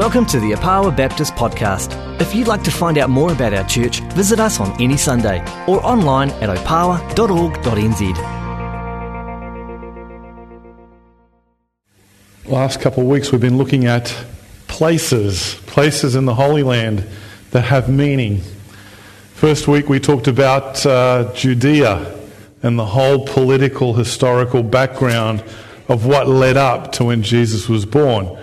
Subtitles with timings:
[0.00, 1.92] Welcome to the Opawa Baptist Podcast.
[2.22, 5.40] If you'd like to find out more about our church, visit us on any Sunday
[5.68, 8.16] or online at opawa.org.nz.
[12.46, 14.06] Last couple of weeks, we've been looking at
[14.68, 17.06] places, places in the Holy Land
[17.50, 18.40] that have meaning.
[19.34, 22.18] First week, we talked about uh, Judea
[22.62, 25.44] and the whole political, historical background
[25.90, 28.38] of what led up to when Jesus was born.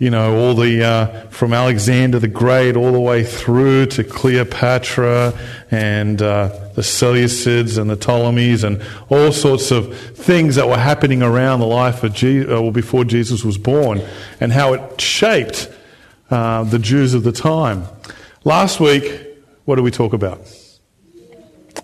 [0.00, 5.36] You know, all the, uh, from Alexander the Great all the way through to Cleopatra
[5.72, 11.20] and uh, the Seleucids and the Ptolemies and all sorts of things that were happening
[11.20, 14.00] around the life of Jesus, uh, before Jesus was born
[14.38, 15.68] and how it shaped
[16.30, 17.84] uh, the Jews of the time.
[18.44, 19.20] Last week,
[19.64, 20.40] what did we talk about?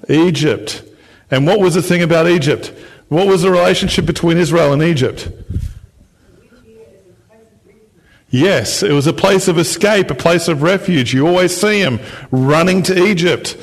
[0.09, 0.85] Egypt.
[1.33, 2.73] And what was the thing about Egypt?
[3.09, 5.29] What was the relationship between Israel and Egypt?
[8.34, 11.14] Yes, it was a place of escape, a place of refuge.
[11.14, 12.00] You always see them
[12.33, 13.56] running to Egypt.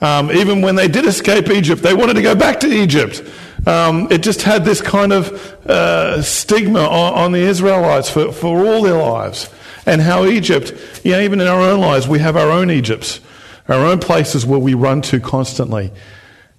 [0.00, 3.22] Um, even when they did escape Egypt, they wanted to go back to Egypt.
[3.68, 5.30] Um, it just had this kind of
[5.64, 9.48] uh, stigma on, on, the Israelites for, for all their lives.
[9.86, 10.72] And how Egypt,
[11.04, 13.20] you know, even in our own lives, we have our own Egypts,
[13.68, 15.92] our own places where we run to constantly.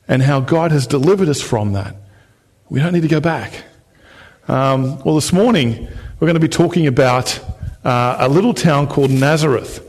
[0.08, 1.98] And how God has delivered us from that.
[2.70, 3.66] We don't need to go back.
[4.48, 5.90] Um, well, this morning,
[6.22, 7.40] we're going to be talking about
[7.84, 9.88] uh, a little town called Nazareth.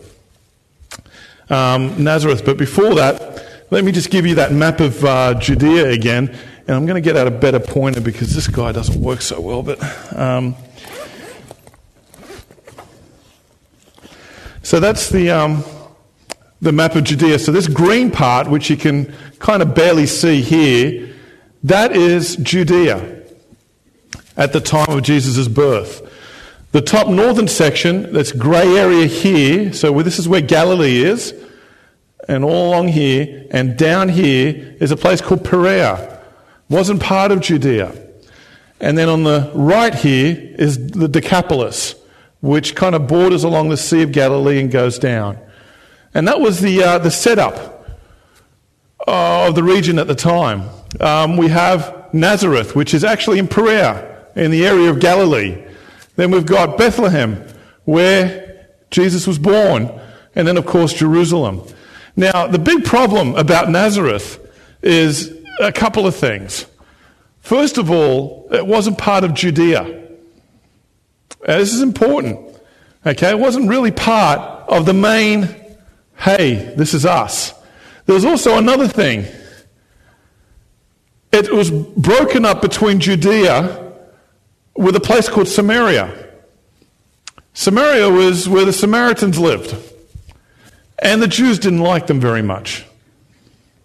[1.50, 2.42] Um, Nazareth.
[2.46, 6.34] But before that, let me just give you that map of uh, Judea again.
[6.66, 9.42] And I'm going to get out a better pointer because this guy doesn't work so
[9.42, 9.62] well.
[9.62, 9.78] But
[10.16, 10.56] um,
[14.62, 15.64] so that's the um,
[16.62, 17.40] the map of Judea.
[17.40, 21.14] So this green part, which you can kind of barely see here,
[21.64, 23.22] that is Judea
[24.38, 26.08] at the time of Jesus' birth.
[26.72, 31.34] The top northern section, that's grey area here, so this is where Galilee is,
[32.26, 36.20] and all along here, and down here is a place called Perea.
[36.70, 37.94] Wasn't part of Judea.
[38.80, 41.94] And then on the right here is the Decapolis,
[42.40, 45.38] which kind of borders along the Sea of Galilee and goes down.
[46.14, 47.86] And that was the, uh, the setup
[49.06, 50.70] of the region at the time.
[51.00, 55.62] Um, we have Nazareth, which is actually in Perea, in the area of Galilee.
[56.16, 57.46] Then we've got Bethlehem,
[57.84, 59.90] where Jesus was born.
[60.34, 61.62] And then, of course, Jerusalem.
[62.16, 64.38] Now, the big problem about Nazareth
[64.82, 66.66] is a couple of things.
[67.40, 69.82] First of all, it wasn't part of Judea.
[71.46, 72.38] Now, this is important.
[73.04, 75.48] Okay, it wasn't really part of the main,
[76.16, 77.52] hey, this is us.
[78.06, 79.26] There was also another thing.
[81.32, 83.81] It was broken up between Judea
[84.74, 86.28] with a place called Samaria.
[87.54, 89.76] Samaria was where the Samaritans lived.
[90.98, 92.86] And the Jews didn't like them very much.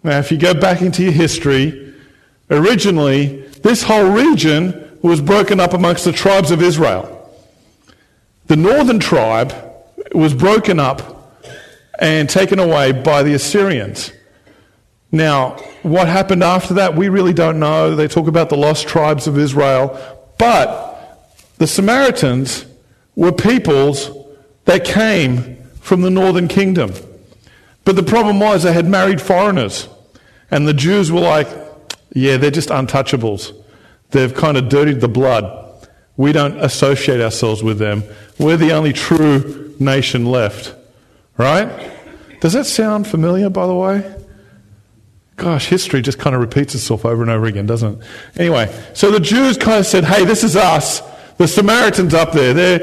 [0.02, 1.94] Now, if you go back into your history,
[2.50, 7.14] originally, this whole region was broken up amongst the tribes of Israel.
[8.46, 9.52] The northern tribe
[10.12, 11.42] was broken up
[11.98, 14.12] and taken away by the Assyrians.
[15.10, 17.96] Now, what happened after that, we really don't know.
[17.96, 20.17] They talk about the lost tribes of Israel.
[20.38, 21.28] But
[21.58, 22.64] the Samaritans
[23.16, 24.10] were peoples
[24.64, 26.92] that came from the northern kingdom.
[27.84, 29.88] But the problem was they had married foreigners.
[30.50, 31.48] And the Jews were like,
[32.12, 33.52] yeah, they're just untouchables.
[34.10, 35.86] They've kind of dirtied the blood.
[36.16, 38.02] We don't associate ourselves with them.
[38.38, 40.74] We're the only true nation left.
[41.36, 41.90] Right?
[42.40, 44.14] Does that sound familiar, by the way?
[45.38, 48.06] Gosh, history just kind of repeats itself over and over again, doesn't it?
[48.36, 51.00] Anyway, so the Jews kind of said, hey, this is us.
[51.36, 52.78] The Samaritans up there, they're,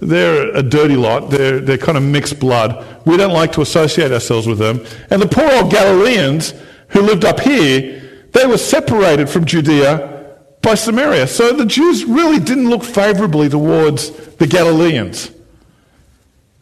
[0.00, 1.28] they're a dirty lot.
[1.28, 2.82] They're, they're kind of mixed blood.
[3.06, 4.86] We don't like to associate ourselves with them.
[5.10, 6.54] And the poor old Galileans
[6.88, 11.26] who lived up here, they were separated from Judea by Samaria.
[11.26, 15.30] So the Jews really didn't look favorably towards the Galileans.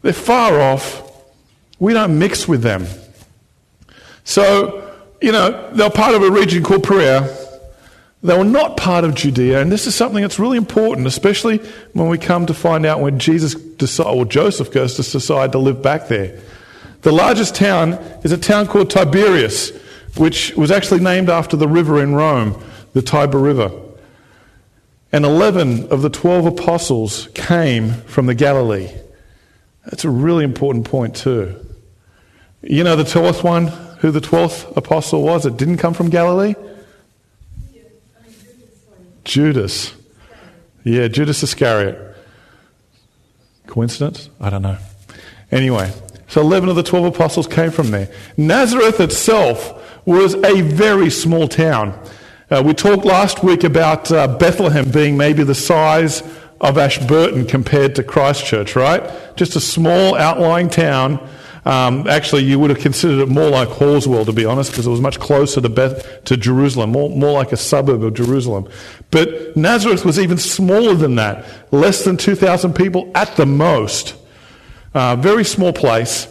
[0.01, 1.09] They're far off.
[1.79, 2.85] We don't mix with them.
[4.25, 4.83] So
[5.21, 7.35] you know, they were part of a region called Perea.
[8.23, 11.59] They were not part of Judea, and this is something that's really important, especially
[11.93, 15.59] when we come to find out when Jesus decide, or Joseph goes to decide to
[15.59, 16.39] live back there.
[17.03, 17.93] The largest town
[18.23, 19.71] is a town called Tiberias,
[20.17, 22.61] which was actually named after the river in Rome,
[22.93, 23.71] the Tiber River.
[25.11, 28.89] And 11 of the 12 apostles came from the Galilee.
[29.85, 31.63] That's a really important point, too.
[32.61, 33.71] You know the 12th one?
[33.99, 35.45] Who the 12th apostle was?
[35.45, 36.55] It didn't come from Galilee?
[39.23, 39.93] Judas.
[40.83, 42.15] Yeah, Judas Iscariot.
[43.65, 44.29] Coincidence?
[44.39, 44.77] I don't know.
[45.51, 45.91] Anyway,
[46.27, 48.09] so 11 of the 12 apostles came from there.
[48.37, 49.73] Nazareth itself
[50.05, 51.99] was a very small town.
[52.49, 56.23] Uh, we talked last week about uh, Bethlehem being maybe the size
[56.61, 59.03] of Ashburton compared to Christchurch, right?
[59.35, 61.19] Just a small outlying town.
[61.67, 64.89] Um, actually, you would have considered it more like Halswell, to be honest, because it
[64.89, 68.69] was much closer to, Beth, to Jerusalem, more, more like a suburb of Jerusalem.
[69.11, 74.15] But Nazareth was even smaller than that, less than 2,000 people at the most.
[74.93, 76.29] Uh, very small place.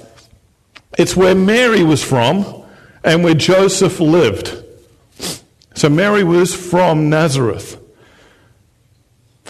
[0.97, 2.65] It's where Mary was from
[3.05, 4.57] and where Joseph lived.
[5.75, 7.79] So Mary was from Nazareth.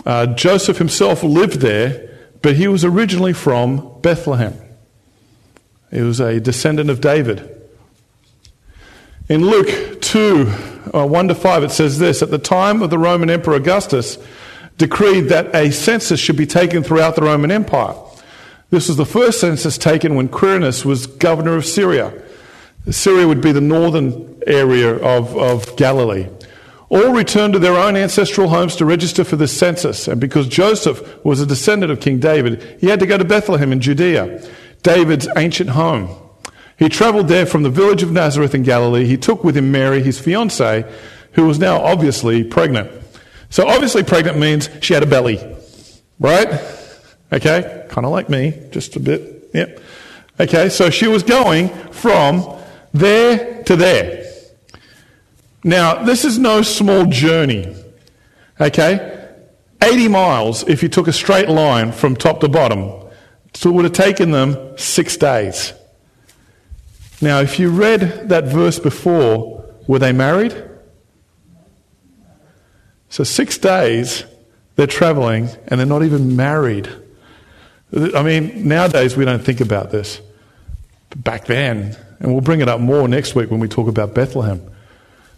[0.05, 2.11] Uh, Joseph himself lived there,
[2.43, 4.66] but he was originally from Bethlehem.
[5.91, 7.53] He was a descendant of David.
[9.29, 10.53] In Luke 2,
[10.95, 14.19] uh, 1 to 5, it says this At the time of the Roman Emperor Augustus,
[14.79, 17.95] decreed that a census should be taken throughout the Roman Empire.
[18.71, 22.13] This was the first census taken when Quirinius was governor of Syria.
[22.91, 26.29] Syria would be the northern area of, of Galilee
[26.89, 30.07] all returned to their own ancestral homes to register for the census.
[30.07, 33.73] And because Joseph was a descendant of King David, he had to go to Bethlehem
[33.73, 34.41] in Judea,
[34.83, 36.09] David's ancient home.
[36.79, 39.07] He traveled there from the village of Nazareth in Galilee.
[39.07, 40.85] He took with him Mary, his fiancee,
[41.33, 42.91] who was now obviously pregnant.
[43.49, 45.39] So, obviously, pregnant means she had a belly,
[46.19, 46.49] right?
[47.33, 49.51] Okay, kind of like me, just a bit.
[49.55, 49.81] Yep.
[50.39, 52.59] Okay, so she was going from
[52.93, 54.25] there to there.
[55.65, 57.75] Now, this is no small journey,
[58.61, 59.29] okay?
[59.83, 63.06] 80 miles if you took a straight line from top to bottom.
[63.57, 65.73] So it would have taken them six days.
[67.23, 70.55] Now, if you read that verse before, were they married?
[73.09, 74.25] So, six days
[74.75, 76.87] they're traveling and they're not even married.
[78.15, 80.21] I mean, nowadays we don't think about this.
[81.09, 84.13] But back then, and we'll bring it up more next week when we talk about
[84.15, 84.61] Bethlehem.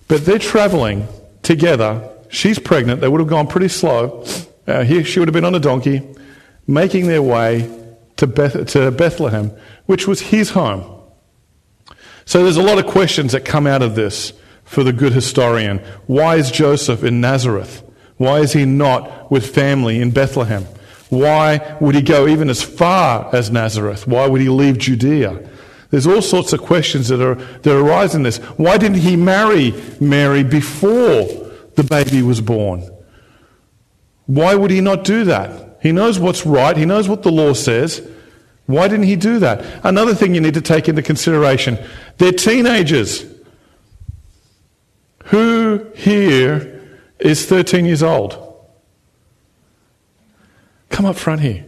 [0.09, 1.07] But they're traveling
[1.45, 2.11] together.
[2.31, 3.01] She's pregnant.
[3.01, 4.25] They would have gone pretty slow.
[4.67, 6.03] Uh, he, she would have been on a donkey,
[6.67, 7.78] making their way
[8.19, 9.53] to, Beth, to Bethlehem,
[9.87, 10.85] which was his home.
[12.25, 14.33] So there's a lot of questions that come out of this
[14.65, 15.79] for the good historian.
[16.07, 17.83] Why is Joseph in Nazareth?
[18.19, 20.65] Why is he not with family in Bethlehem?
[21.09, 24.07] Why would he go even as far as Nazareth?
[24.07, 25.49] Why would he leave Judea?
[25.91, 28.37] There's all sorts of questions that, are, that arise in this.
[28.59, 31.25] Why didn't he marry Mary before
[31.77, 32.87] the baby was born?
[34.27, 35.68] Why would he not do that?
[35.81, 38.07] He knows what's right, he knows what the law says.
[38.67, 39.65] Why didn't he do that?
[39.83, 41.79] Another thing you need to take into consideration
[42.19, 43.25] they're teenagers.
[45.27, 48.45] Who here is 13 years old?
[50.91, 51.67] Come up front here.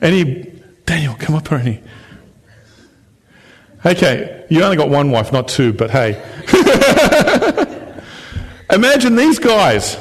[0.00, 1.82] Any, Daniel, come up here.
[3.84, 6.22] Okay, you only got one wife, not two, but hey.
[8.70, 9.96] Imagine these guys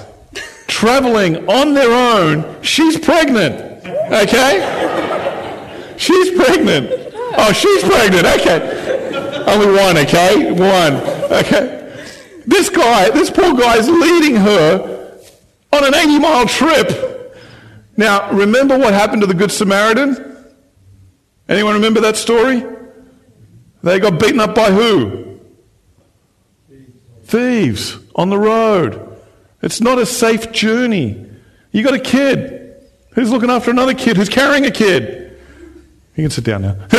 [0.77, 2.61] traveling on their own.
[2.61, 3.83] She's pregnant,
[4.13, 5.95] okay?
[5.97, 6.91] She's pregnant.
[7.35, 9.43] Oh, she's pregnant, okay.
[9.47, 10.51] Only one, okay?
[10.51, 10.97] One,
[11.33, 11.73] okay.
[12.45, 15.19] This guy, this poor guy is leading her
[15.73, 17.41] on an 80 mile trip.
[17.97, 20.45] Now, remember what happened to the Good Samaritan?
[21.49, 22.63] Anyone remember that story?
[23.81, 25.39] They got beaten up by who?
[27.23, 29.16] Thieves on the road.
[29.61, 31.25] It's not a safe journey.
[31.71, 32.75] You got a kid
[33.13, 35.37] who's looking after another kid who's carrying a kid.
[36.15, 36.75] You can sit down now.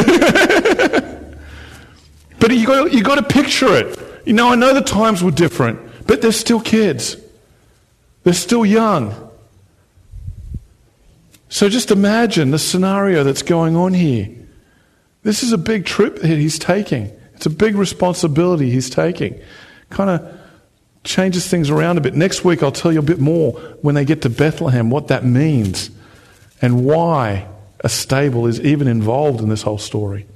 [2.38, 3.98] but you got, you got to picture it.
[4.24, 7.16] You know, I know the times were different, but they're still kids.
[8.24, 9.28] They're still young.
[11.48, 14.28] So just imagine the scenario that's going on here.
[15.22, 17.10] This is a big trip that he's taking.
[17.34, 19.40] It's a big responsibility he's taking.
[19.90, 20.37] Kind of
[21.08, 22.14] changes things around a bit.
[22.14, 25.24] Next week, I'll tell you a bit more when they get to Bethlehem what that
[25.24, 25.90] means
[26.60, 27.48] and why
[27.80, 30.26] a stable is even involved in this whole story.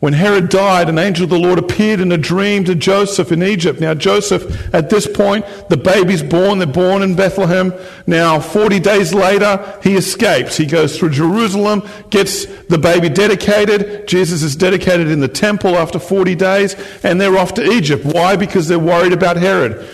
[0.00, 3.42] When Herod died, an angel of the Lord appeared in a dream to Joseph in
[3.42, 3.80] Egypt.
[3.80, 6.58] Now, Joseph, at this point, the baby's born.
[6.58, 7.74] They're born in Bethlehem.
[8.06, 10.56] Now, 40 days later, he escapes.
[10.56, 14.06] He goes through Jerusalem, gets the baby dedicated.
[14.06, 18.04] Jesus is dedicated in the temple after 40 days, and they're off to Egypt.
[18.04, 18.36] Why?
[18.36, 19.84] Because they're worried about Herod.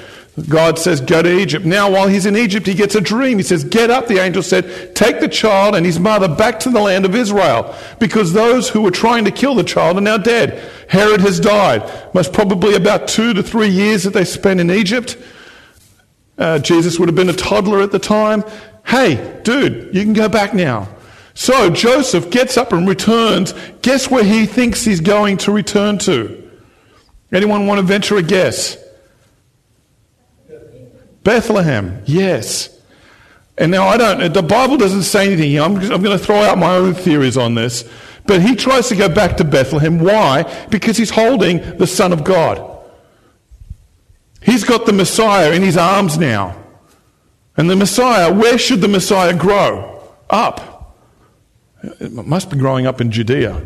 [0.48, 1.64] God says, Go to Egypt.
[1.64, 3.38] Now, while he's in Egypt, he gets a dream.
[3.38, 6.70] He says, Get up, the angel said, take the child and his mother back to
[6.70, 10.18] the land of Israel, because those who were trying to kill the child are now
[10.18, 10.70] dead.
[10.88, 11.88] Herod has died.
[12.14, 15.16] Most probably about two to three years that they spent in Egypt.
[16.36, 18.42] Uh, Jesus would have been a toddler at the time.
[18.84, 20.88] Hey, dude, you can go back now.
[21.34, 23.54] So Joseph gets up and returns.
[23.82, 26.50] Guess where he thinks he's going to return to?
[27.32, 28.83] Anyone want to venture a guess?
[31.24, 32.70] Bethlehem, yes.
[33.56, 35.62] And now I don't, the Bible doesn't say anything here.
[35.62, 37.88] I'm, I'm going to throw out my own theories on this.
[38.26, 39.98] But he tries to go back to Bethlehem.
[39.98, 40.66] Why?
[40.70, 42.70] Because he's holding the Son of God.
[44.42, 46.56] He's got the Messiah in his arms now.
[47.56, 50.02] And the Messiah, where should the Messiah grow?
[50.28, 50.96] Up.
[51.82, 53.62] It must be growing up in Judea.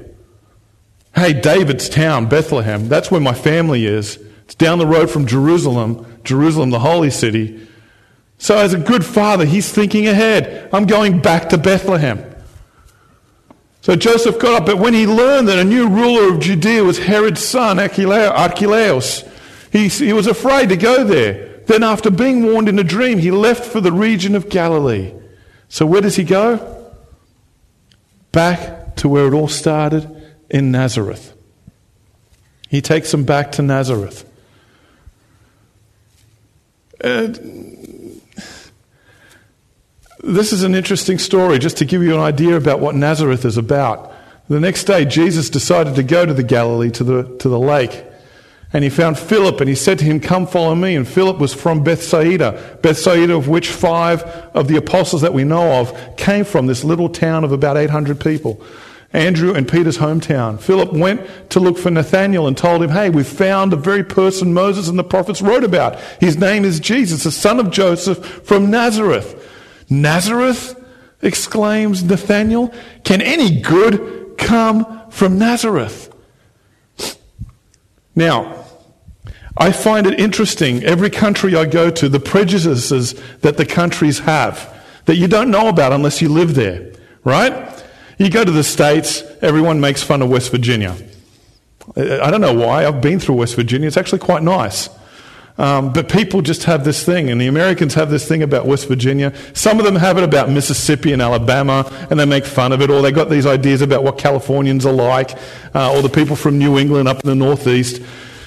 [1.15, 4.19] Hey, David's town, Bethlehem, that's where my family is.
[4.49, 7.69] It's down the road from Jerusalem, Jerusalem, the holy city.
[8.39, 10.71] So, as a good father, he's thinking ahead.
[10.73, 12.25] I'm going back to Bethlehem.
[13.83, 16.99] So Joseph got up, but when he learned that a new ruler of Judea was
[16.99, 19.23] Herod's son, Archelaus,
[19.71, 21.61] he, he was afraid to go there.
[21.67, 25.13] Then, after being warned in a dream, he left for the region of Galilee.
[25.69, 26.91] So, where does he go?
[28.33, 30.11] Back to where it all started
[30.49, 31.35] in Nazareth.
[32.71, 34.25] He takes them back to Nazareth.
[37.03, 37.29] Uh,
[40.21, 43.57] this is an interesting story, just to give you an idea about what Nazareth is
[43.57, 44.13] about.
[44.49, 48.05] The next day, Jesus decided to go to the Galilee, to the, to the lake.
[48.73, 50.95] And he found Philip and he said to him, Come follow me.
[50.97, 54.23] And Philip was from Bethsaida, Bethsaida of which five
[54.55, 58.21] of the apostles that we know of came from this little town of about 800
[58.21, 58.63] people.
[59.13, 60.61] Andrew and Peter's hometown.
[60.61, 64.53] Philip went to look for Nathanael and told him, Hey, we've found the very person
[64.53, 65.99] Moses and the prophets wrote about.
[66.21, 69.47] His name is Jesus, the son of Joseph from Nazareth.
[69.89, 70.75] Nazareth?
[71.23, 72.73] exclaims Nathanael.
[73.05, 76.15] Can any good come from Nazareth?
[78.15, 78.65] Now,
[79.57, 84.75] I find it interesting, every country I go to, the prejudices that the countries have
[85.07, 86.93] that you don't know about unless you live there,
[87.25, 87.68] right?
[88.19, 90.97] You go to the States, everyone makes fun of West Virginia.
[91.97, 92.85] I don't know why.
[92.85, 93.87] I've been through West Virginia.
[93.87, 94.89] It's actually quite nice.
[95.57, 98.87] Um, but people just have this thing, and the Americans have this thing about West
[98.89, 99.33] Virginia.
[99.55, 102.91] Some of them have it about Mississippi and Alabama, and they make fun of it,
[102.91, 105.37] or they got these ideas about what Californians are like,
[105.75, 108.03] uh, or the people from New England up in the Northeast.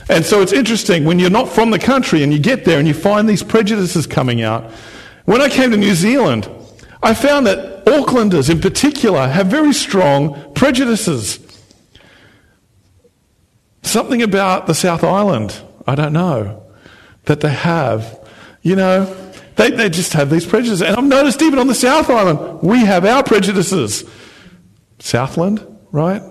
[0.10, 2.88] And so it's interesting when you're not from the country and you get there and
[2.88, 4.70] you find these prejudices coming out.
[5.26, 6.50] When I came to New Zealand,
[7.04, 11.40] I found that Aucklanders in particular have very strong prejudices.
[13.82, 16.64] Something about the South Island, I don't know,
[17.26, 18.20] that they have.
[18.62, 20.84] You know, they, they just have these prejudices.
[20.84, 24.08] And I've noticed even on the South Island, we have our prejudices.
[25.00, 26.22] Southland, right?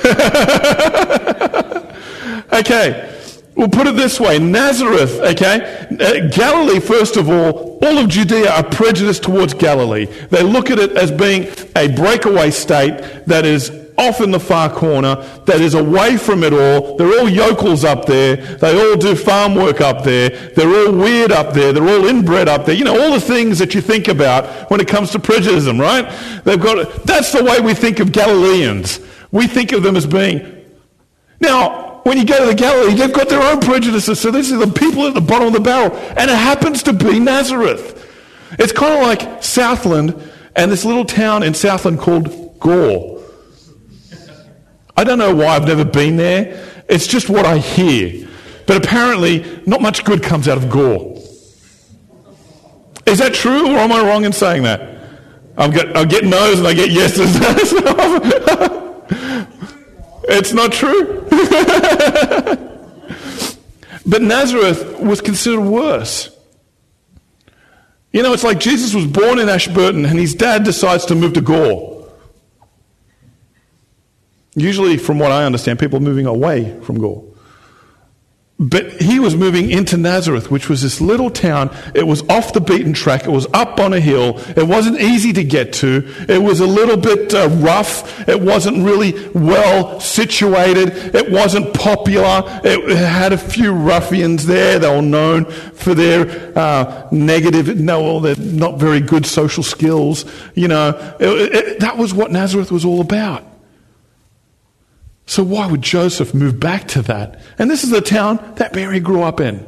[2.52, 3.19] okay.
[3.56, 5.86] We'll put it this way Nazareth, okay?
[5.90, 10.06] Uh, Galilee, first of all, all of Judea are prejudiced towards Galilee.
[10.30, 14.70] They look at it as being a breakaway state that is off in the far
[14.70, 16.96] corner, that is away from it all.
[16.96, 18.36] They're all yokels up there.
[18.36, 20.30] They all do farm work up there.
[20.30, 21.72] They're all weird up there.
[21.72, 22.74] They're all inbred up there.
[22.74, 26.10] You know, all the things that you think about when it comes to prejudice, right?
[26.44, 29.00] They've got, that's the way we think of Galileans.
[29.32, 30.64] We think of them as being.
[31.38, 34.20] Now, when you go to the Galilee, they've got their own prejudices.
[34.20, 35.94] So this is the people at the bottom of the barrel.
[36.16, 37.96] And it happens to be Nazareth.
[38.58, 43.22] It's kind of like Southland and this little town in Southland called Gore.
[44.96, 46.68] I don't know why I've never been there.
[46.88, 48.28] It's just what I hear.
[48.66, 51.16] But apparently, not much good comes out of Gore.
[53.06, 54.98] Is that true, or am I wrong in saying that?
[55.56, 57.34] I'm get, I get no's and I get yeses.
[60.30, 61.26] It's not true.
[64.06, 66.36] but Nazareth was considered worse.
[68.12, 71.34] You know, it's like Jesus was born in Ashburton and his dad decides to move
[71.34, 72.08] to Gore.
[74.54, 77.24] Usually, from what I understand, people are moving away from Gore.
[78.60, 81.74] But he was moving into Nazareth, which was this little town.
[81.94, 83.24] It was off the beaten track.
[83.24, 84.38] It was up on a hill.
[84.54, 86.06] It wasn't easy to get to.
[86.28, 88.28] It was a little bit uh, rough.
[88.28, 91.14] It wasn't really well situated.
[91.14, 92.42] It wasn't popular.
[92.62, 94.78] It had a few ruffians there.
[94.78, 100.30] They were known for their uh, negative, no, well, they're not very good social skills.
[100.54, 103.49] You know, it, it, that was what Nazareth was all about.
[105.30, 107.40] So why would Joseph move back to that?
[107.56, 109.64] And this is the town that Mary grew up in.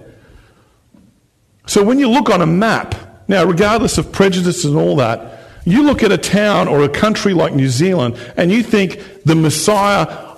[1.67, 2.97] So when you look on a map,
[3.29, 7.33] now regardless of prejudice and all that, you look at a town or a country
[7.33, 10.35] like New Zealand and you think the Messiah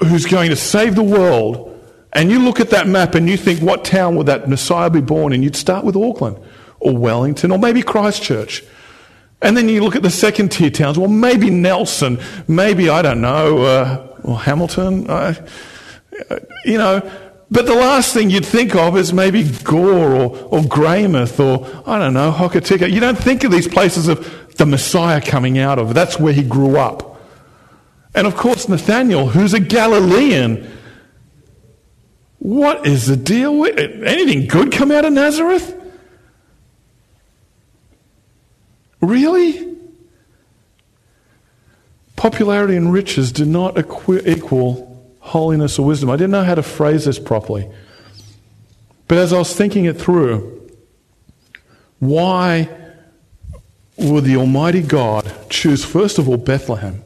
[0.00, 3.62] who's going to save the world and you look at that map and you think,
[3.62, 5.42] what town would that Messiah be born in?
[5.42, 6.36] You'd start with Auckland
[6.80, 8.62] or Wellington or maybe Christchurch.
[9.42, 10.98] And then you look at the second tier towns.
[10.98, 15.10] Well, maybe Nelson, maybe, I don't know, uh, or Hamilton.
[15.10, 15.34] Uh,
[16.64, 17.10] you know,
[17.50, 21.98] but the last thing you'd think of is maybe Gore or, or Greymouth or, I
[21.98, 22.90] don't know, Hokitika.
[22.90, 25.92] You don't think of these places of the Messiah coming out of.
[25.92, 27.20] That's where he grew up.
[28.14, 30.70] And of course, Nathaniel, who's a Galilean.
[32.38, 35.81] What is the deal with anything good come out of Nazareth?
[39.02, 39.76] Really?
[42.14, 46.08] Popularity and riches do not equal holiness or wisdom.
[46.08, 47.68] I didn't know how to phrase this properly.
[49.08, 50.70] But as I was thinking it through,
[51.98, 52.68] why
[53.96, 57.02] would the Almighty God choose, first of all, Bethlehem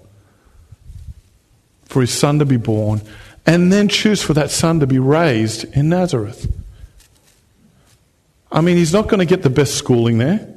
[1.87, 3.01] for his son to be born,
[3.47, 6.53] and then choose for that son to be raised in Nazareth?
[8.53, 10.56] I mean, he's not going to get the best schooling there.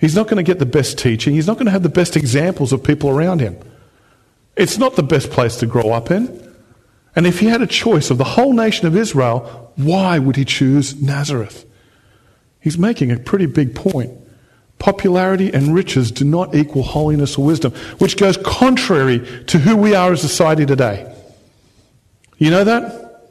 [0.00, 1.34] He's not going to get the best teaching.
[1.34, 3.58] He's not going to have the best examples of people around him.
[4.56, 6.54] It's not the best place to grow up in.
[7.16, 10.44] And if he had a choice of the whole nation of Israel, why would he
[10.44, 11.64] choose Nazareth?
[12.60, 14.12] He's making a pretty big point.
[14.78, 19.94] Popularity and riches do not equal holiness or wisdom, which goes contrary to who we
[19.94, 21.12] are as a society today.
[22.36, 23.26] You know that?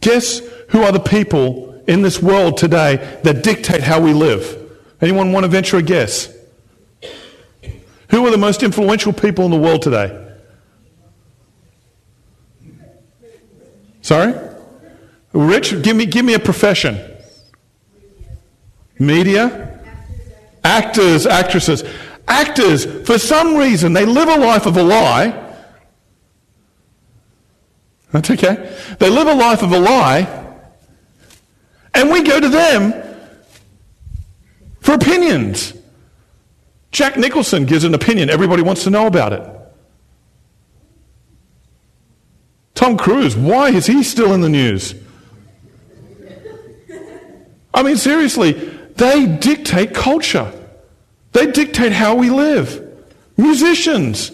[0.00, 0.40] Guess
[0.70, 4.61] who are the people in this world today that dictate how we live?
[5.02, 6.32] Anyone want to venture a guess?
[8.10, 10.36] Who are the most influential people in the world today?
[14.00, 14.32] Sorry?
[15.32, 17.00] Rich, give me, give me a profession.
[18.98, 19.80] Media?
[20.62, 21.82] Actors, actresses.
[22.28, 25.38] Actors, for some reason, they live a life of a lie.
[28.12, 28.76] That's okay.
[29.00, 30.28] They live a life of a lie,
[31.94, 33.11] and we go to them
[34.82, 35.72] for opinions.
[36.90, 38.28] Jack Nicholson gives an opinion.
[38.28, 39.42] Everybody wants to know about it.
[42.74, 44.94] Tom Cruise, why is he still in the news?
[47.72, 50.52] I mean, seriously, they dictate culture.
[51.32, 52.86] They dictate how we live.
[53.38, 54.32] Musicians.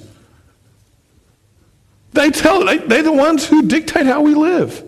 [2.13, 4.83] They tell, they, they're the ones who dictate how we live.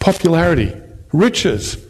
[0.00, 0.74] Popularity,
[1.12, 1.85] riches,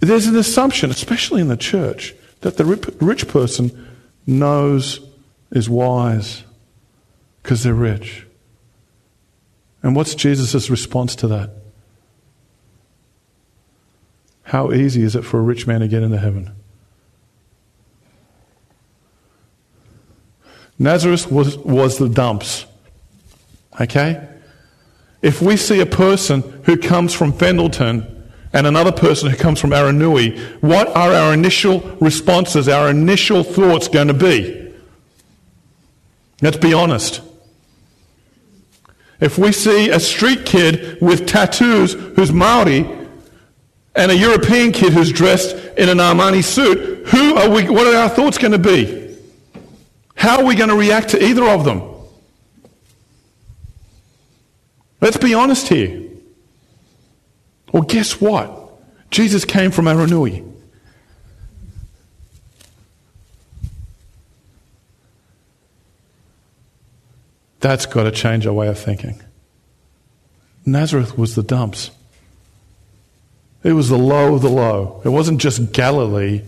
[0.00, 2.64] there's an assumption, especially in the church, that the
[3.00, 3.88] rich person
[4.26, 5.00] knows
[5.50, 6.42] is wise
[7.42, 8.26] because they're rich.
[9.82, 11.50] And what's Jesus' response to that?
[14.42, 16.52] How easy is it for a rich man to get into heaven?
[20.78, 22.66] Nazareth was, was the dumps.
[23.80, 24.28] Okay?
[25.22, 28.15] If we see a person who comes from Fendalton
[28.56, 33.86] and another person who comes from Aranui, what are our initial responses, our initial thoughts
[33.86, 34.72] going to be?
[36.40, 37.20] Let's be honest.
[39.20, 42.88] If we see a street kid with tattoos who's Maori
[43.94, 47.96] and a European kid who's dressed in an Armani suit, who are we, what are
[47.96, 49.18] our thoughts going to be?
[50.14, 51.82] How are we going to react to either of them?
[55.02, 56.05] Let's be honest here.
[57.72, 58.62] Well, guess what?
[59.10, 60.52] Jesus came from Aranui.
[67.60, 69.20] That's got to change our way of thinking.
[70.64, 71.90] Nazareth was the dumps.
[73.64, 75.00] It was the low of the low.
[75.04, 76.42] It wasn't just Galilee.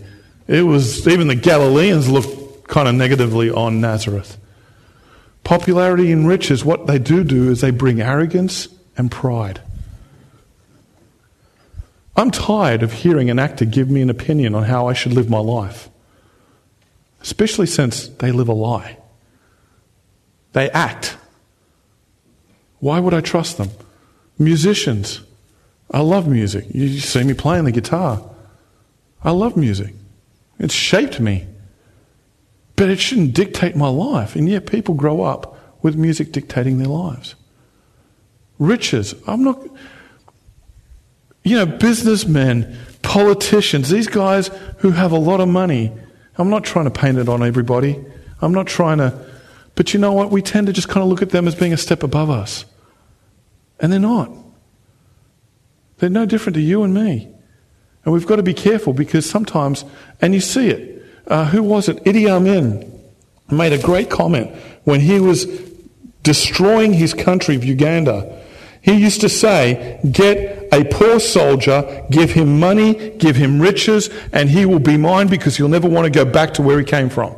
[0.47, 4.37] It was, even the Galileans looked kind of negatively on Nazareth.
[5.43, 9.61] Popularity and riches, what they do do is they bring arrogance and pride.
[12.19, 15.29] I'm tired of hearing an actor give me an opinion on how I should live
[15.29, 15.89] my life,
[17.21, 18.97] especially since they live a lie.
[20.51, 21.15] They act.
[22.79, 23.69] Why would I trust them?
[24.37, 25.21] Musicians.
[25.91, 26.65] I love music.
[26.71, 28.21] You see me playing the guitar.
[29.23, 29.93] I love music.
[30.59, 31.47] It's shaped me.
[32.75, 34.35] But it shouldn't dictate my life.
[34.35, 37.35] And yet people grow up with music dictating their lives.
[38.57, 39.15] Riches.
[39.25, 39.61] I'm not
[41.49, 45.91] you know, businessmen, politicians, these guys who have a lot of money.
[46.37, 48.03] I'm not trying to paint it on everybody.
[48.41, 49.25] I'm not trying to.
[49.75, 50.31] But you know what?
[50.31, 52.65] We tend to just kind of look at them as being a step above us.
[53.79, 54.31] And they're not.
[55.97, 57.27] They're no different to you and me.
[58.05, 59.83] And we've got to be careful because sometimes,
[60.21, 61.03] and you see it.
[61.27, 62.03] Uh, who was it?
[62.05, 62.89] Idi Amin
[63.49, 65.45] made a great comment when he was
[66.23, 68.39] destroying his country of Uganda.
[68.81, 74.49] He used to say, get a poor soldier, give him money, give him riches, and
[74.49, 77.09] he will be mine because he'll never want to go back to where he came
[77.09, 77.35] from.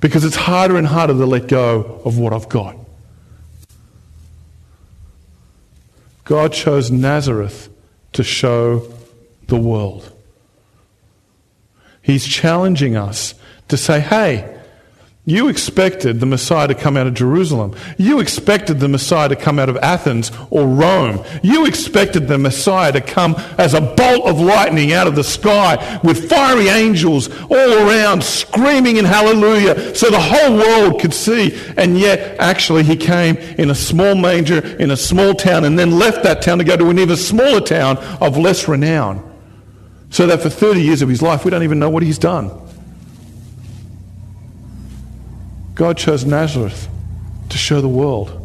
[0.00, 2.76] Because it's harder and harder to let go of what I've got.
[6.24, 7.68] God chose Nazareth
[8.12, 8.92] to show
[9.48, 10.10] the world.
[12.00, 13.34] He's challenging us
[13.68, 14.61] to say, hey,
[15.24, 17.76] you expected the Messiah to come out of Jerusalem.
[17.96, 21.24] You expected the Messiah to come out of Athens or Rome.
[21.44, 26.00] You expected the Messiah to come as a bolt of lightning out of the sky
[26.02, 31.56] with fiery angels all around screaming in hallelujah so the whole world could see.
[31.76, 36.00] And yet, actually, he came in a small manger in a small town and then
[36.00, 39.22] left that town to go to an even smaller town of less renown.
[40.10, 42.50] So that for 30 years of his life, we don't even know what he's done.
[45.74, 46.88] God chose Nazareth
[47.48, 48.38] to show the world.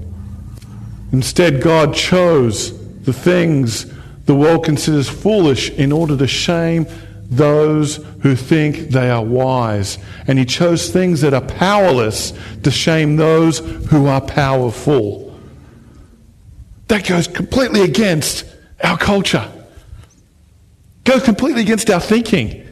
[1.11, 3.85] Instead, God chose the things
[4.25, 6.85] the world considers foolish in order to shame
[7.29, 9.97] those who think they are wise.
[10.27, 15.37] And He chose things that are powerless to shame those who are powerful.
[16.87, 18.45] That goes completely against
[18.83, 19.49] our culture,
[21.03, 22.65] goes completely against our thinking.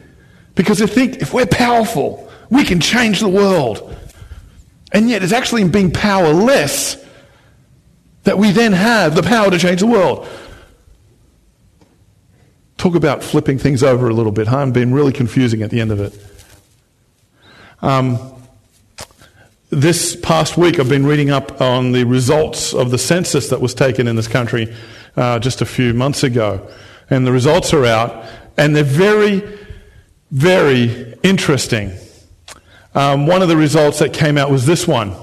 [0.54, 3.94] Because I think if we're powerful, we can change the world.
[4.92, 6.96] And yet, it's actually in being powerless
[8.24, 10.28] that we then have the power to change the world.
[12.76, 14.58] Talk about flipping things over a little bit, huh?
[14.58, 16.14] And being really confusing at the end of it.
[17.82, 18.18] Um,
[19.70, 23.74] this past week, I've been reading up on the results of the census that was
[23.74, 24.74] taken in this country
[25.16, 26.68] uh, just a few months ago.
[27.10, 28.24] And the results are out,
[28.56, 29.42] and they're very,
[30.30, 31.92] very interesting.
[32.96, 35.14] Um, one of the results that came out was this one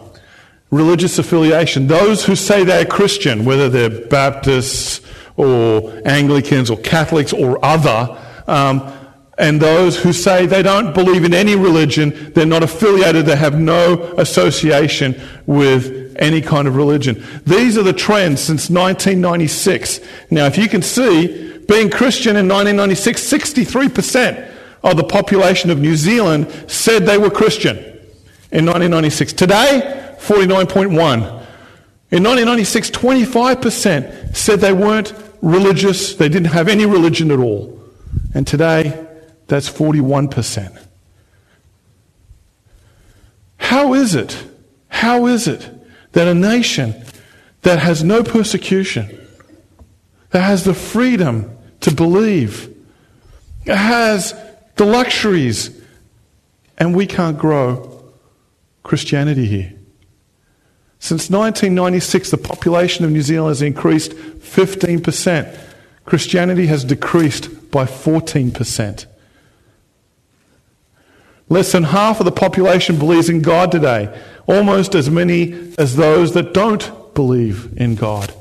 [0.69, 1.87] religious affiliation.
[1.87, 5.01] Those who say they're Christian, whether they're Baptists
[5.37, 8.91] or Anglicans or Catholics or other, um,
[9.37, 13.59] and those who say they don't believe in any religion, they're not affiliated, they have
[13.59, 17.23] no association with any kind of religion.
[17.45, 19.99] These are the trends since 1996.
[20.29, 24.52] Now, if you can see, being Christian in 1996, 63%
[24.83, 27.77] of the population of New Zealand said they were Christian
[28.51, 29.33] in 1996.
[29.33, 31.43] Today, 49.1.
[32.11, 37.81] In 1996, 25% said they weren't religious, they didn't have any religion at all.
[38.33, 39.07] And today,
[39.47, 40.79] that's 41%.
[43.57, 44.45] How is it,
[44.89, 45.69] how is it
[46.11, 47.03] that a nation
[47.63, 49.19] that has no persecution,
[50.29, 52.69] that has the freedom to believe,
[53.65, 54.33] has
[54.75, 55.81] the luxuries,
[56.77, 58.03] and we can't grow
[58.83, 59.73] Christianity here.
[60.99, 65.59] Since 1996, the population of New Zealand has increased 15%.
[66.05, 69.05] Christianity has decreased by 14%.
[71.49, 76.33] Less than half of the population believes in God today, almost as many as those
[76.33, 78.33] that don't believe in God.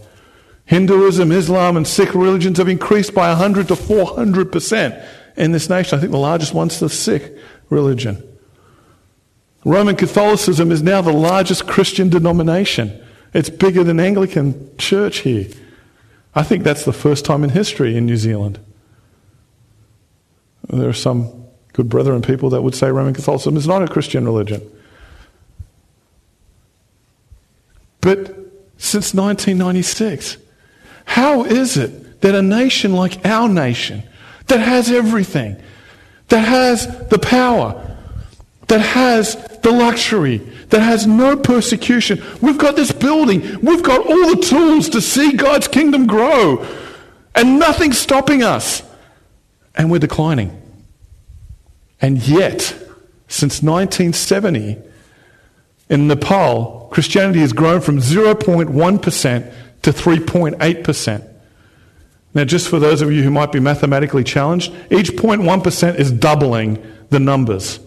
[0.65, 5.05] Hinduism, Islam, and Sikh religions have increased by 100 to 400%
[5.37, 5.97] in this nation.
[5.97, 7.37] I think the largest one's the Sikh
[7.71, 8.23] religion.
[9.65, 13.01] Roman Catholicism is now the largest Christian denomination.
[13.33, 15.47] It's bigger than Anglican Church here.
[16.35, 18.59] I think that's the first time in history in New Zealand.
[20.69, 24.25] There are some good brethren people that would say Roman Catholicism is not a Christian
[24.25, 24.63] religion.
[28.01, 28.29] But
[28.79, 30.39] since 1996,
[31.05, 34.03] how is it that a nation like our nation
[34.47, 35.61] that has everything,
[36.29, 37.97] that has the power,
[38.69, 40.39] that has the luxury,
[40.71, 42.23] that has no persecution.
[42.41, 46.67] We've got this building, we've got all the tools to see God's kingdom grow,
[47.35, 48.83] and nothing's stopping us.
[49.75, 50.61] And we're declining.
[52.01, 52.61] And yet,
[53.29, 54.77] since 1970,
[55.89, 59.53] in Nepal, Christianity has grown from 0.1%
[59.83, 61.32] to 3.8%.
[62.35, 66.83] Now, just for those of you who might be mathematically challenged, each 0.1% is doubling
[67.11, 67.79] the numbers.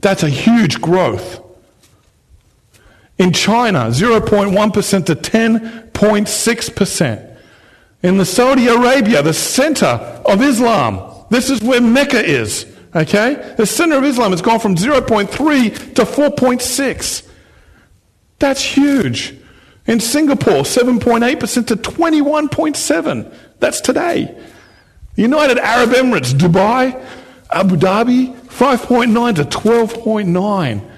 [0.00, 1.42] That's a huge growth.
[3.18, 7.36] In China, 0.1% to 10.6%.
[8.02, 13.54] In the Saudi Arabia, the center of Islam, this is where Mecca is, okay?
[13.56, 17.28] The center of Islam has gone from 0.3 to 4.6.
[18.38, 19.34] That's huge.
[19.86, 23.34] In Singapore, 7.8% to 21.7.
[23.60, 24.36] That's today.
[25.14, 27.00] United Arab Emirates, Dubai,
[27.50, 30.90] Abu Dhabi, 5.9 to 12.9.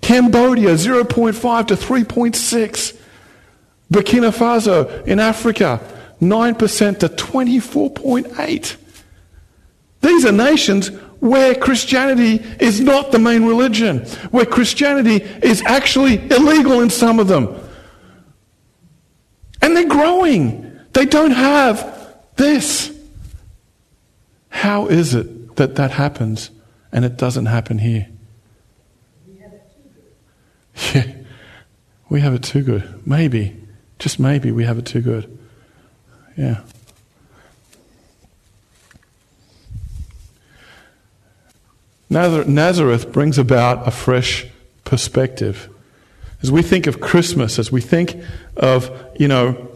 [0.00, 2.96] Cambodia, 0.5 to 3.6.
[3.90, 5.80] Burkina Faso in Africa,
[6.20, 8.76] 9% to 24.8.
[10.00, 10.88] These are nations
[11.20, 14.00] where Christianity is not the main religion,
[14.30, 17.48] where Christianity is actually illegal in some of them.
[19.60, 20.80] And they're growing.
[20.92, 22.96] They don't have this.
[24.50, 26.50] How is it that that happens
[26.92, 28.08] and it doesn't happen here?
[29.26, 30.94] We have it too good.
[30.94, 31.12] Yeah,
[32.08, 33.06] we have it too good.
[33.06, 33.56] Maybe,
[33.98, 35.38] just maybe, we have it too good.
[36.36, 36.62] Yeah.
[42.10, 44.46] Nazareth brings about a fresh
[44.84, 45.68] perspective.
[46.42, 48.16] As we think of Christmas, as we think
[48.56, 49.68] of, you know,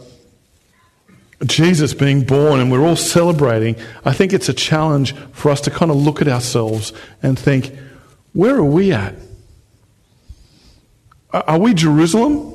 [1.44, 5.70] Jesus being born and we're all celebrating, I think it's a challenge for us to
[5.70, 7.76] kind of look at ourselves and think,
[8.32, 9.14] where are we at?
[11.32, 12.48] Are we Jerusalem?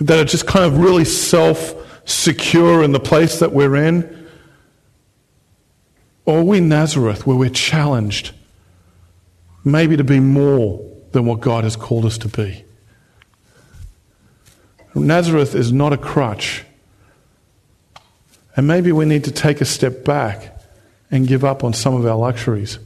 [0.00, 1.74] That are just kind of really self
[2.08, 4.28] secure in the place that we're in?
[6.24, 8.32] Or are we Nazareth where we're challenged?
[9.64, 10.80] maybe to be more
[11.12, 12.64] than what God has called us to be.
[14.94, 16.64] Nazareth is not a crutch.
[18.56, 20.58] And maybe we need to take a step back
[21.10, 22.78] and give up on some of our luxuries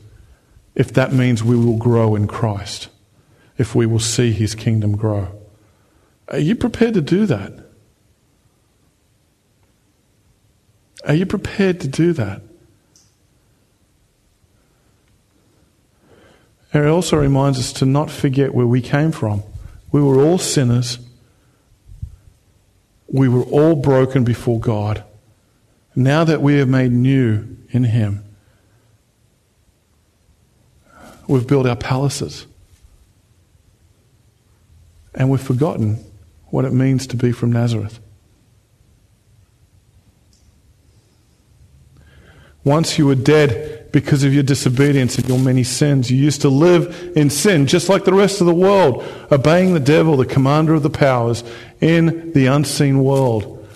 [0.77, 2.89] if that means we will grow in Christ,
[3.57, 5.29] if we will see his kingdom grow.
[6.29, 7.53] Are you prepared to do that?
[11.05, 12.43] Are you prepared to do that?
[16.75, 19.43] It also reminds us to not forget where we came from.
[19.93, 20.99] We were all sinners.
[23.09, 25.05] We were all broken before God.
[25.95, 28.25] Now that we are made new in Him,
[31.27, 32.47] we've built our palaces.
[35.15, 36.05] And we've forgotten
[36.49, 37.99] what it means to be from Nazareth.
[42.65, 46.11] Once you were dead because of your disobedience and your many sins.
[46.11, 49.81] You used to live in sin just like the rest of the world, obeying the
[49.81, 51.43] devil, the commander of the powers,
[51.81, 53.67] in the unseen world.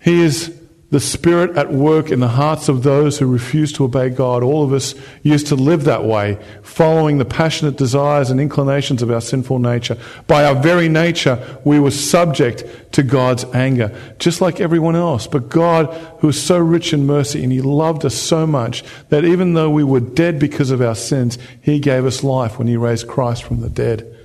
[0.00, 0.59] He is
[0.90, 4.42] the Spirit at work in the hearts of those who refuse to obey God.
[4.42, 9.10] All of us used to live that way, following the passionate desires and inclinations of
[9.10, 9.96] our sinful nature.
[10.26, 15.28] By our very nature, we were subject to God's anger, just like everyone else.
[15.28, 19.24] But God, who is so rich in mercy, and He loved us so much that
[19.24, 22.76] even though we were dead because of our sins, He gave us life when He
[22.76, 24.16] raised Christ from the dead.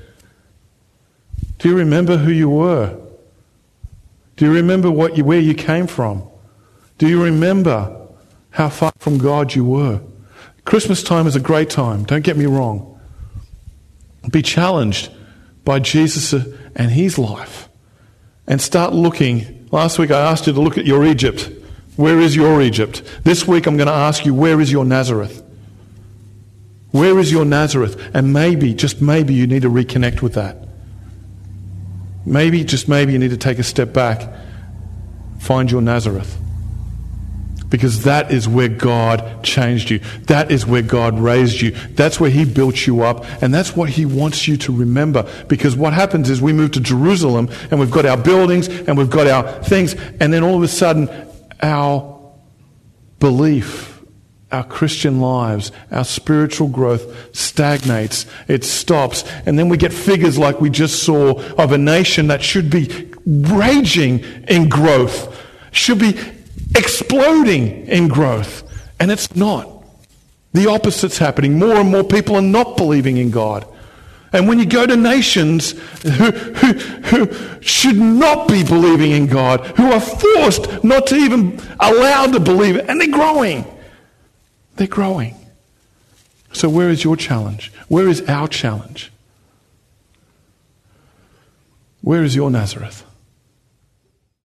[1.60, 3.00] Do you remember who you were?
[4.36, 6.28] Do you remember what you, where you came from?
[6.98, 8.08] Do you remember
[8.52, 10.02] how far from God you were?
[10.64, 13.00] Christmas time is a great time, don't get me wrong.
[14.32, 15.12] Be challenged
[15.64, 16.34] by Jesus
[16.76, 17.70] and his life
[18.48, 19.68] and start looking.
[19.72, 21.52] Last week I asked you to look at your Egypt.
[21.96, 23.04] Where is your Egypt?
[23.24, 25.44] This week I'm going to ask you, where is your Nazareth?
[26.92, 28.00] Where is your Nazareth?
[28.14, 30.68] And maybe, just maybe, you need to reconnect with that.
[32.26, 34.34] Maybe, just maybe, you need to take a step back,
[35.40, 36.38] find your Nazareth.
[37.76, 40.00] Because that is where God changed you.
[40.28, 41.72] That is where God raised you.
[41.72, 43.26] That's where He built you up.
[43.42, 45.30] And that's what He wants you to remember.
[45.50, 49.10] Because what happens is we move to Jerusalem and we've got our buildings and we've
[49.10, 49.94] got our things.
[50.22, 51.10] And then all of a sudden,
[51.62, 52.18] our
[53.20, 54.02] belief,
[54.54, 58.26] our Christian lives, our spiritual growth stagnates.
[58.48, 59.26] It stops.
[59.46, 63.12] And then we get figures like we just saw of a nation that should be
[63.26, 65.38] raging in growth,
[65.74, 66.18] should be
[66.76, 68.64] exploding in growth.
[69.00, 69.70] And it's not.
[70.54, 71.60] The opposite's happening.
[71.60, 73.68] More and more people are not believing in God.
[74.36, 79.66] And when you go to nations who, who, who should not be believing in God,
[79.78, 83.66] who are forced not to even allowed to believe and they're growing.
[84.76, 85.36] They're growing.
[86.52, 87.72] So, where is your challenge?
[87.88, 89.12] Where is our challenge?
[92.02, 93.05] Where is your Nazareth?